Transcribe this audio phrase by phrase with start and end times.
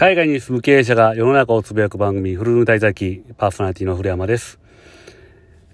[0.00, 4.60] 海外に住む経営者が世の中をつぶやく番組、フルルー滞在記、パーソナリティの古山です。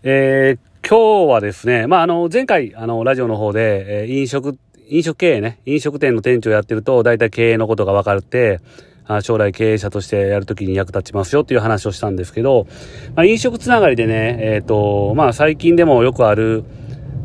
[0.02, 4.58] えー、今日はですね、まあ、あの、前回、あの、ラジオの方で、えー、飲食、
[4.88, 8.60] 飲食経営ね、飲食店の店長やってると、大体経営のことが分かるって、
[9.06, 12.66] あ将来経営者としてやるときに役立ちますよっていう話をしたんですけど、
[13.14, 16.64] まあ、飲食つながりでね、えっ、ー、と、まあ、最近でもよくある、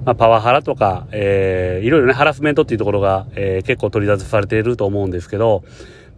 [0.03, 5.63] まあ、パワハラとか、えー、いろいろね、ハラスメントっていうところが、えー、結構取り出されていると思うんですけど、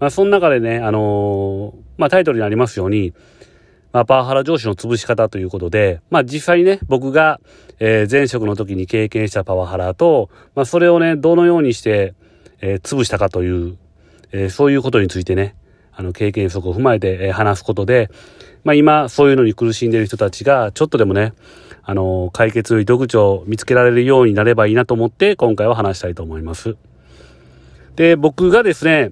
[0.02, 3.14] まあ、その中でね、あのー、まあ、タイトルにありますように、
[3.94, 7.40] まあ、パワハラ上司の潰し方ということで、まあ、実際にね、僕が、
[7.80, 12.16] えー、前職の時に経験したパワハラと、まあ、それをね、どのようにして、
[12.62, 13.78] えー、潰したかという、
[14.32, 15.56] えー、そういうことについてね、
[15.94, 18.10] あの、経験則を踏まえて、えー、話すことで、
[18.64, 21.34] まあ、今、そういうのに苦しんでいる人たちが、ちょっとでもね、
[21.84, 26.76] あの、解決の糸口を見つけられるようになればいいなと思って、今回は話したいと思います。
[27.96, 29.12] で、僕がですね、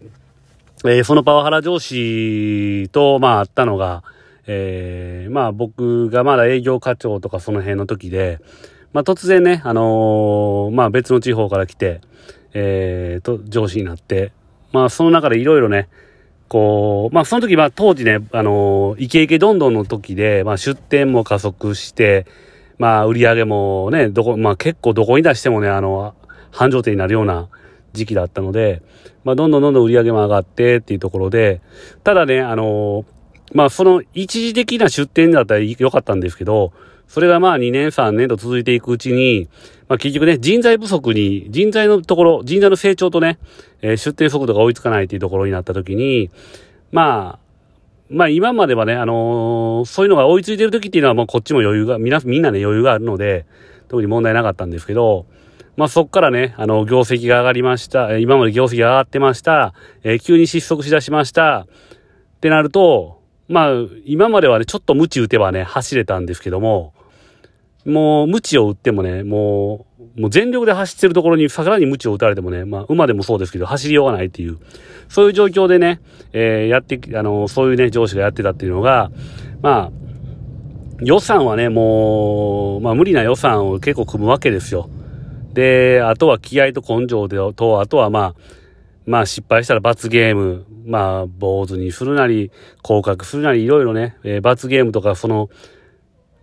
[0.85, 4.03] えー、そのパワハラ上司と、まあ、あったのが、
[4.47, 8.39] えー、まあ、僕がまだ営業課長とかその辺の時で、
[8.93, 11.99] まあ、突然ね、あのー、まあ、別の地方から来て、
[12.53, 14.31] えー、と、上司になって、
[14.71, 15.89] まあ、その中でいろいろね、
[16.47, 22.25] こう、まあ、その時、まあ、当時ね、あの、イケイケどんどんの時で、まあ、出店も加速して、
[22.77, 26.15] まあ、売り上げもね、どこ、まあ、結構どこに出してもね、あの、
[26.51, 27.49] 繁盛店になるような、
[27.93, 28.81] 時期だったので、
[29.23, 31.61] まあ、どんどんどんどん売り上げも上がってっていうところで、
[32.03, 33.05] ただね、あの
[33.53, 36.71] まあ、その一時的な出店だったら良かったんですけど、
[37.07, 39.49] それがまあ2年3年と続いていくうちに、
[39.87, 43.39] まあ結局ね、人材不足に、人材のところ、人材の成長とね、
[43.81, 46.29] えー、出店速度が追いつかないっていうところになった時に、
[46.91, 47.39] まあ、
[48.11, 53.47] まあ今まではね、あのー、そういうのが追いついてる時っていうのはもうこっちも余裕が、みんな、みんなね余裕があるので、
[53.87, 55.25] 特に問題なかったんですけど、
[55.79, 58.17] まあ、そっからね、あの、業績が上がりました。
[58.17, 59.73] 今まで業績が上がってました。
[60.03, 61.67] えー、急に失速しだしました。
[61.69, 63.71] ってなると、まあ、
[64.03, 66.93] 今まではね、ちょっと無知打てばね、走れたんですけども、
[67.85, 69.85] もう、無知を打ってもね、も
[70.17, 74.57] う、もう全力で走ってるところに、さらに無知を打たれてもね、まあ、馬でもそうですけど、走りようがないっていう、
[75.07, 76.01] そういう状況でね、
[76.33, 79.11] えー、やって、あの、そういうね、上司がやってたっていうのが、
[79.61, 79.99] まあ、
[80.99, 84.89] 予算はね、もう、まあ無理な予算を結構組むわけですよ。
[85.59, 88.35] で、あとは気合と根性でと、あとはまあ、
[89.05, 92.49] まあ失敗したら罰ゲーム、まあ坊主にするなり、
[92.81, 95.49] 降格するなり、いろいろね、えー、罰ゲームとかその、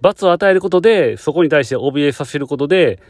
[0.03, 3.00] 罰を与えることで、そこに対して怯えさせることで、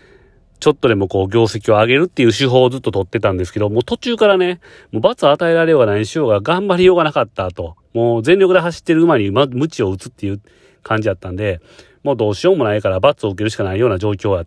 [0.61, 4.61] ちょっとでもこう業績を上げるっていう手法をずっと取ってたんですけど、もう途中からね、
[4.93, 7.75] もう罰を与えられようが何しようが頑張りようがなかったと。
[7.93, 10.41] もう全力で走ってる馬に無知を打つっていう
[10.83, 11.61] 感じだったんで、
[12.05, 14.47] もうどうしようもないから罰を受けるしかないような状況やっ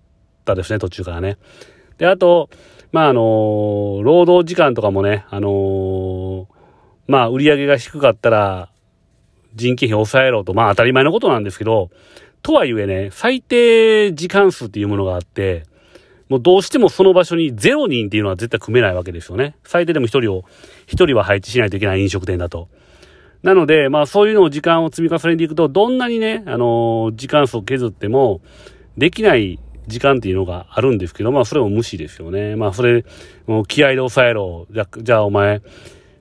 [0.50, 1.38] たですね、途中からね。
[1.98, 2.50] で、あと、
[2.92, 6.46] まあ、あのー、労働時間とかもね、あのー、
[7.08, 8.70] まあ、売り上げが低かったら、
[9.56, 11.90] 人件費を抑えろと、まあ当たり前のことなんですけど、
[12.42, 15.66] とはいえね、最低時間数っていうものがあって、
[16.30, 19.56] もうどうしてもその場所に0人っていうのは絶対組めないわけですよね。
[19.64, 20.44] 最低でも1人を、
[20.88, 22.70] 1人は配置しないといけない飲食店だと。
[23.42, 28.42] なので、まあそういうのを時間を積み重ねていくと、どんなにね、あのー、時間数を削っても、
[28.98, 29.60] できない
[29.90, 32.56] 時間っていうのがあるんですけど、まあそれも無視ですよね。
[32.56, 33.04] まあそれ、
[33.48, 34.68] もう気合で抑えろ。
[34.72, 35.62] じゃ、じゃあお前、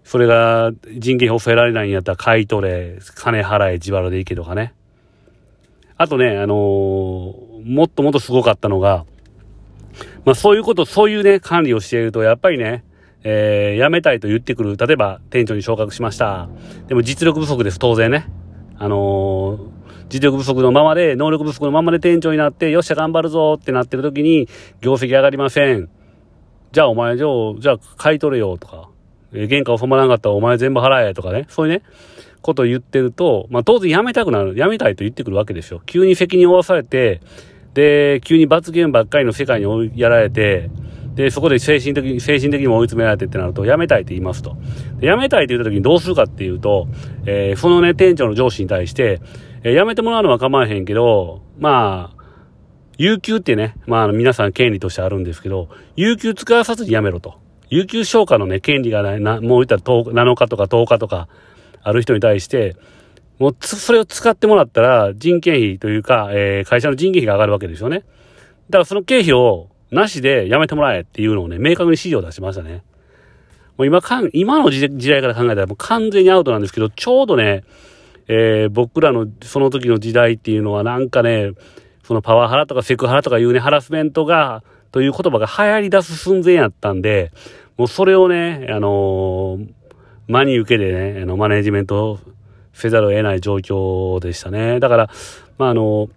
[0.03, 4.75] それが人件費抑えられないんやったら買い取れ、金払え、自腹でいいけとかね。
[5.97, 9.05] あとね、あのー、もっともっとすごかったのが、
[10.25, 12.85] まあそういうこと、そういうね、管理をしていると、やっぱりね、
[13.23, 14.77] えー、辞めたいと言ってくる。
[14.77, 16.49] 例えば、店長に昇格しました。
[16.87, 18.27] でも実力不足です、当然ね。
[18.79, 19.78] あのー
[20.09, 24.49] 実力不足のままで、能力不足のままで店長になって、よっしゃ頑張るぞってなってる時に、
[24.81, 25.89] 業績上がりません。
[26.73, 28.91] じゃあお前、じゃあ、じゃあ買い取れよとか、
[29.33, 31.83] え原価収まらなかったらお前全部払えとかね、そういうね、
[32.41, 35.83] ことを言ってると、まあ当然辞めたくなる、辞めたいと言ってくるわけですよ。
[35.87, 37.21] 急に責任を負わされて、
[37.75, 40.71] で、急に罰ゲームばっかりの世界に追いやられて、
[41.15, 44.57] で、そこで精神的に、精神的にも追い詰められてってなると、辞めたいって言いますと。
[45.01, 46.87] 辞めたいって言った時にどうするかっていうと、
[47.27, 49.21] えー、そのね、店長の上司に対して、
[49.69, 52.25] えー、辞めてもらうのは構わへんけど、まあ、
[52.97, 57.39] 有給ってね、まあ皆さん権利としてあるんですけど、有給使わさずに辞めろと。
[57.71, 61.29] 有給消化のね、権利がない、な、もう言ったら7日とか10日とか
[61.83, 62.77] ある人に対して、
[63.39, 67.99] もうそれを使ってもらったら人件費というか、えー、会社の人件費が上がるわけですよね。
[68.69, 72.83] だからその経費をなしで辞めてもらえっていうのをね、明確に指示を出しましたね。
[73.77, 77.63] もう今かん、今の時代から考えたらもう完全にアウトなんですけど、ちょうどね、
[78.29, 81.53] えー、僕らのその時の時代っていうのはなんかね、
[82.05, 87.33] そのパワハラとかセクハラとかいうね、ハラスメントが、という言葉が流行り出す寸前やったんで、
[87.77, 89.69] もうそれをね、あのー、
[90.29, 92.19] 真に受けでね、あの、マネジメント
[92.73, 94.81] せざるを得ない状況でしたね。
[94.81, 95.11] だから、
[95.59, 96.09] まあ、あの、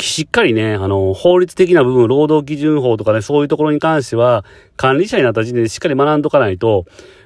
[0.00, 4.44] しっかりね、あの、法律的な部分、労働基準法とかね、そういうところに関しては、
[4.76, 6.84] 管理者になった時点でしっかり学んどかないと、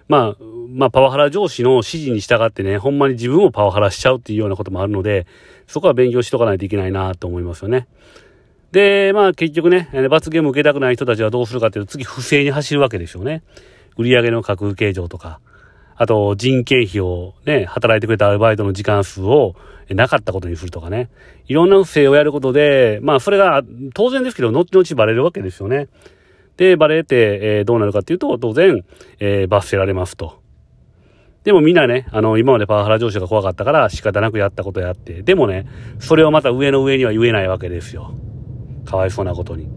[0.08, 0.44] まあ、
[0.76, 5.26] まあ、パワハラ上司の指示に従ってね、ほんまに自分をパワハラしちゃうっていうようなこともあるので、
[5.68, 7.86] そこは勉強しとかないといけないなと思いますよね。
[8.72, 13.44] で、まあ結局ね、罰ゲーム受けたくない人たちはどうするかっていうと、次不正に走るわけでしょうね。
[13.96, 15.38] 売上の架空計上とか、
[15.94, 19.54] あと人件費をね、働いてくれたアルバイトの時間数を
[19.90, 21.08] なかったことにするとかね。
[21.46, 23.62] いろんな不正をやることで、まあそれが
[23.94, 25.86] 当然ですけど、後々バレるわけですよね。
[26.56, 28.84] で、バレて、えー、どうなるかっていうと、当然、
[29.20, 30.43] えー、罰せられますと。
[31.44, 35.22] でもみんなね、あの、今までパワハラ上司が怖かったから仕方なくやったことやって。
[35.22, 35.66] でもね、
[35.98, 38.14] それをまた上の上には言えないわけですよ。
[38.86, 39.68] かわいそうなことに。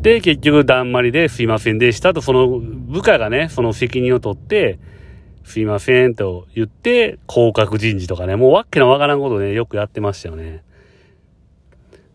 [0.00, 4.78] で、結局、だんまりですいませんでしたと、その部下がね、その責任を取って、
[5.44, 10.62] すいませんと言って、降格人事とかね、もうわけのわからんことね、よくやってましたよね。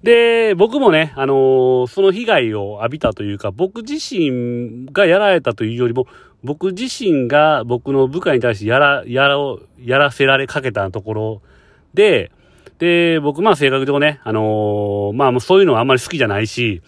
[0.04, 6.08] で、僕もね、あのー、その被害を浴びたというか、僕自身がやられたというよりも、
[6.44, 9.38] 僕自身が僕の部下に対してやら、やら、
[9.80, 11.42] やらせられかけたところ
[11.94, 12.32] で、
[12.80, 16.82] で、僕まあ性格上ね、あのー、まあそういうのはあんまり好きじゃないし、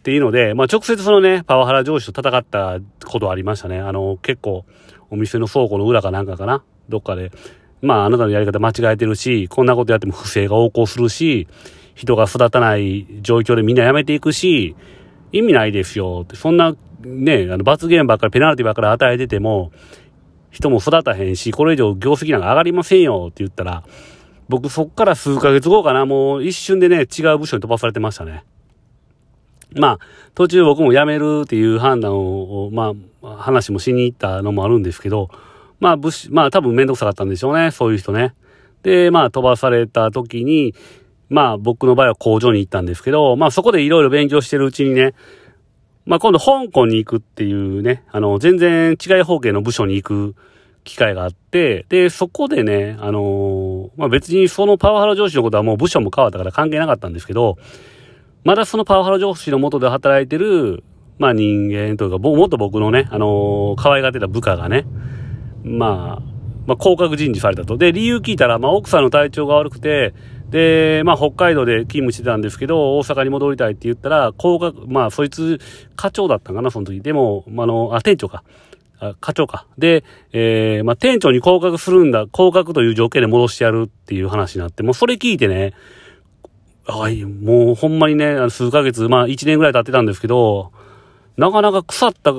[0.00, 3.78] っていうので、まあ直接そのね、パワハラ上司と戦ったことありましたね。
[3.78, 4.64] あのー、結構、
[5.10, 7.30] お店の倉庫の裏かなんかかな、どっかで、
[7.82, 11.46] まああなたのやり方間違えてるし、こんなことやっても不正が横行するし、
[11.96, 14.76] 人が育たない状況でみんな辞めていくし、
[15.32, 19.72] 意味ないですよ、そんなね、あの罰ゲームばっかりペナルティばっかり与えてても、
[20.50, 23.82] 人も育たへんし、これ以上業績なんか上がりませんよって言ったら、
[24.48, 28.44] 僕そっから数ヶ月後かな、もう一瞬でね、違う部署に飛ばされてましたね。
[29.74, 29.98] まあ、
[30.34, 32.92] 途中僕も辞めるっていう判断を、ま
[33.22, 35.30] あ、話もしに行ったのもあるんですけど、
[35.80, 38.34] まあ、部署、まあ多分めんどくさかったんでしょうね、そういう人ね。
[38.82, 40.74] で、まあ飛ばされた時に、
[41.28, 45.14] まあ僕の場合は工場に行ったんですけど、まあそこでいろいろ勉強してるうちにね、
[46.04, 50.34] まあ今度香港に行くっていうね、あの全然違い方形の部署に行く
[50.84, 57.56] 機会があって、で、そこでね、あのまあ別にそのパワハラ上司のことはもう部署も変わったから関係なかったんですけど、
[58.44, 60.84] まだそのパワハラ上司の下で働いてる、
[61.18, 64.86] まあ人間というか、もっと僕のね、あの可愛がってた部下がね、
[65.64, 66.36] まあ、
[66.66, 67.76] まあ、降格人事されたと。
[67.76, 70.14] で、理由聞いたら、まあ、奥さんの体調が悪くて、
[70.56, 75.60] で、まあ、北海道で勤務してたんですけど、大阪に戻りたいって言ったら、降格、まあ、そいつ、
[75.96, 77.02] 課長だったかな、その時。
[77.02, 78.42] でも、まあの、あ、店長か。
[79.20, 79.66] 課長か。
[79.76, 85.74] で、えー、まあ、店長に降格するんだ、降格という条件で戻してやるっていう話になって、もうそれ聞いてね、
[86.86, 90.72] はい、もうほんまにね、数ヶ月、まあ、一年ぐらい経ってたんですけど、
[91.36, 92.32] なかなか腐った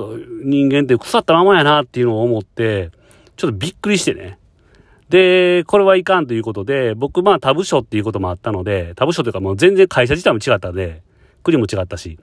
[0.44, 2.90] 人間って腐ったままやなっていうのを思って、
[3.36, 4.40] ちょっとびっくりしてね。
[5.10, 11.02] で、これはいかんということで、僕まあ他部署っていうこともあったので、他部署というかもう全然会社自体も違ったんで、
[11.44, 12.18] 国も違ったし。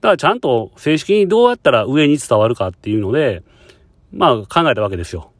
[0.00, 3.42] だからちゃんと正式にどうやったら上に伝わるかっていうので、
[4.12, 5.30] まあ考えたわけですよ。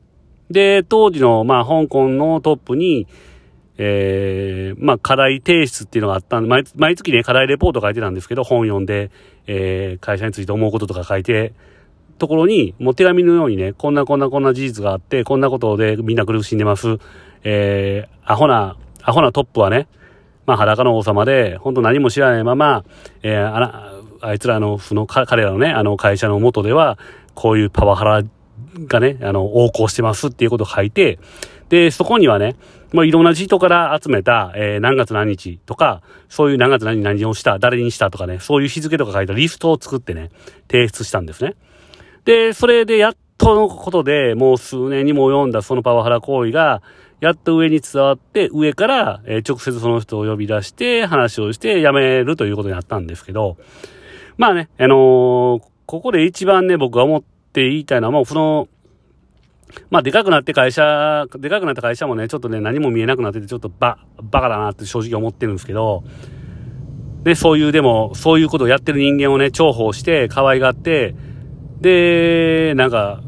[0.50, 3.08] で、当時のまあ香港のトップに、
[3.78, 9.10] えー、まあ課題提出っていうのがあったんで、毎月ね課題レポート書いてたんですけど、本読んで、
[9.46, 11.54] えー、会社について思うこととか書いて、
[12.20, 16.98] ところに、もう手紙のようにね、こんなこんなこんな事実があって、こんなことでみんな苦しんでます。
[17.42, 19.88] えー、アホな、アホなトップはね、
[20.46, 22.84] まあ裸の王様で、本当何も知らないまま、
[23.22, 26.98] えー、あらあいつらの、その、彼らのね、あの会社の元では、
[27.34, 28.22] こういうパワハラ
[28.86, 31.18] がね、あの、横行してますっていうことを書いて、
[31.70, 32.56] で、そこにはね、
[32.92, 40.30] もういろんな人から集めた、えー、何月何日とか、そういう何月何何をした、誰にしたとかね、そういう日付とか書いたリストを作ってね、
[40.70, 41.54] 提出したんですね。
[42.24, 46.82] で、それでやっとのことで、もう数年にも及んだそのパワハラ行為が、
[47.20, 53.56] やっと上に伝わって、上から、え直接その人を呼び出して、話をして辞めるということになったんですけど、
[54.36, 58.68] まあね、あのー、ここで一番ね、僕が思って言いたいのは、もうその、
[59.90, 66.04] まあ、でかくなって会社、でかくなった会社もね、ちょっとね、何も見えなくなってて、ちょっとバ、バカだなって正直思ってるんですけど、
[67.22, 71.14] で、そういう、でも、そういうことをやってる人間をね、重宝して、可愛がって、
[71.80, 73.22] で、なんか、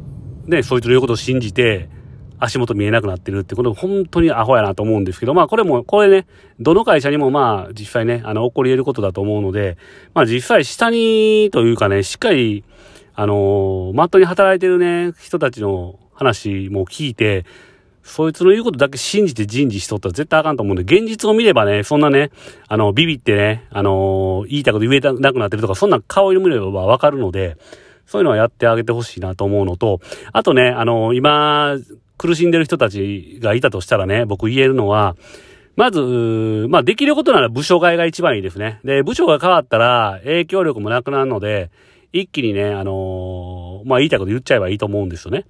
[0.46, 1.88] ね、そいつの言うことを信じて、
[2.38, 6.26] 足元見えなくなってるってこと本当にアホやなと思うんですけど、まあこれも、これね、
[6.58, 9.78] どの会社にもまあ実際ね、あの、起こり得ることだと思うので、
[10.12, 12.64] まあ実際下にというかね、しっかり、
[13.14, 17.44] あのマットに働いてるね、人たちの話も聞いて、
[18.02, 22.30] そいつの言うことだけ信じて人事しとったら絶対あかんと思うんで、現実を見ればね、そんなね、
[22.66, 27.56] あの、ビビってね、あの言いたこと言えなくなってるとか、そんな顔色見ればわかるので、
[28.12, 30.02] そういうのはやってあげてほしいなと思うのと、
[30.34, 31.78] あとね、あの、今、
[32.18, 35.16] 苦しんでる人たちがいたとしたらね、僕言えるのは、
[35.76, 38.80] まず、まあ、できることなら部署替えが一番いいですね。
[38.84, 41.70] で、部署が変わったら影響力もなくなるので、
[42.12, 45.46] 一気にね、あのー、まあ、言いたいこと言っちゃえばいいと思うんですよね。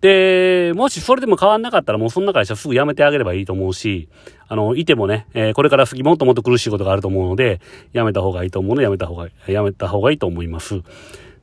[0.00, 4.08] で、もしそれでも変わんなかったらもうそんな会社すぐ辞めてあげればいいと思うし、
[4.48, 7.60] あの、いてもね、えー、これから先もっともっと苦しいことがあると思うので、
[7.94, 10.82] 辞めた方がいいと思うので、辞めた方が、辞めた方がいいと思います。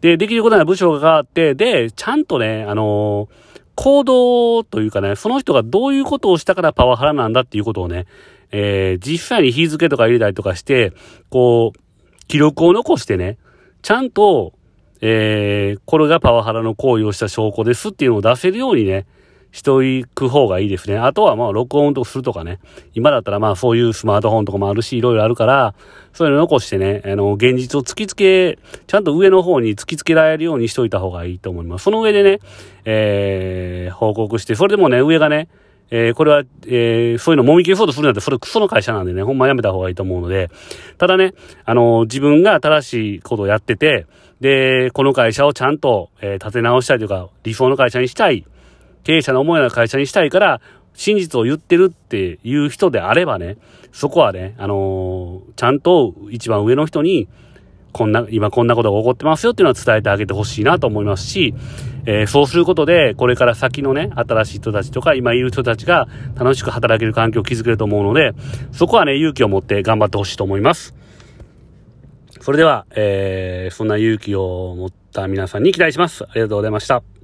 [0.02, 3.50] で、できることなら部署があって、で、ちゃんとね、あのー
[3.82, 8.08] 行動というかね、その人がどういうことをしたからパワハラなんだっていうことをね、
[8.52, 10.92] えー、実際に日付とか入れたりとかして、
[11.30, 11.80] こう、
[12.28, 13.38] 記録を残してね、
[13.82, 14.52] ちゃんと、
[15.00, 19.06] えー、これがパワハラの行為をした証拠ですっていうのを出せるようにね、
[19.52, 19.82] してお
[20.14, 20.98] く方がいいですね。
[20.98, 22.60] あとはまあ録音とかするとかね。
[22.94, 25.74] 今だったらまあそういうスマートフォンとかもあるし、いろいろあるから、
[26.14, 31.84] そういうの残してね、あの、現実を突きつけ、ちゃんと上の方に突きつけられるようにしといた方がいいと思います。
[31.84, 32.40] その上でね、
[32.86, 35.48] えー、報告して、それでもね、上がね、
[35.92, 40.50] えー、これは、えー、そういうのもみ消そうとするなんて、それクソの会社なんでね、ほんまやめた方がいいと思うので、
[40.98, 41.34] ただね、
[41.66, 44.06] あの、自分が正しいことをやってて、
[44.40, 48.46] で、この会社をちゃんと、えー、立て直したいというか、理想の会社にしたい。
[49.04, 50.62] 経営者の思いの会社にしたいから、
[50.94, 53.58] 真実を言ってるっていう人であればね、
[53.92, 57.28] そこはね、あのー、ちゃんと一番上の人に、
[57.92, 61.56] こんな、今こんなことが起こってますよっていうのは伝えてあげてほしいなと思いますし、
[62.06, 68.34] えー、そうすることで、これから先のね、新しい人たちとか、今いる人たちが楽しく働ける環境を築けると思うので、
[68.72, 70.96] そこはね、勇気を持って頑張ってほしいと思います。
[72.42, 76.24] それでは、えー、そんな勇気を持った皆さんに期待します。
[76.24, 77.19] ありがとうございました。